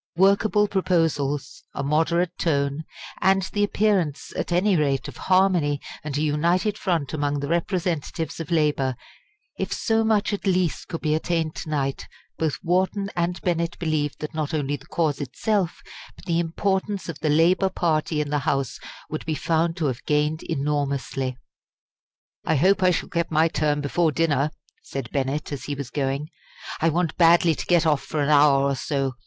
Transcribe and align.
Workable 0.15 0.67
proposals 0.67 1.63
a 1.75 1.83
moderate 1.83 2.35
tone 2.39 2.85
and 3.21 3.43
the 3.53 3.63
appearance, 3.63 4.33
at 4.35 4.51
any 4.51 4.75
rate, 4.75 5.07
of 5.07 5.15
harmony 5.17 5.79
and 6.03 6.17
a 6.17 6.23
united 6.23 6.75
front 6.75 7.13
among 7.13 7.39
the 7.39 7.47
representatives 7.47 8.39
of 8.39 8.49
labour 8.49 8.95
if 9.59 9.71
so 9.71 10.03
much 10.03 10.33
at 10.33 10.47
least 10.47 10.87
could 10.87 11.01
be 11.01 11.13
attained 11.13 11.53
to 11.57 11.69
night, 11.69 12.07
both 12.39 12.57
Wharton 12.63 13.11
and 13.15 13.39
Bennett 13.43 13.77
believed 13.77 14.21
that 14.21 14.33
not 14.33 14.55
only 14.55 14.75
the 14.75 14.87
cause 14.87 15.21
itself, 15.21 15.83
but 16.15 16.25
the 16.25 16.39
importance 16.39 17.07
of 17.07 17.19
the 17.19 17.29
Labour 17.29 17.69
party 17.69 18.19
in 18.21 18.31
the 18.31 18.39
House 18.39 18.79
would 19.07 19.23
be 19.27 19.35
found 19.35 19.77
to 19.77 19.85
have 19.85 20.03
gained 20.05 20.41
enormously. 20.41 21.37
"I 22.43 22.55
hope 22.55 22.81
I 22.81 22.89
shall 22.89 23.07
get 23.09 23.29
my 23.29 23.47
turn 23.49 23.81
before 23.81 24.11
dinner," 24.11 24.49
said 24.81 25.11
Bennett, 25.11 25.51
as 25.51 25.65
he 25.65 25.75
was 25.75 25.91
going; 25.91 26.31
"I 26.81 26.89
want 26.89 27.17
badly 27.17 27.53
to 27.53 27.65
get 27.67 27.85
off 27.85 28.01
for 28.01 28.19
an 28.19 28.29
hour 28.29 28.63
or 28.63 28.75
so. 28.75 29.13